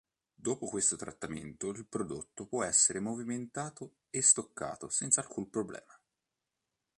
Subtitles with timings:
[0.33, 5.95] Dopo questo trattamento il prodotto può essere movimentato e stoccato senza alcun problema.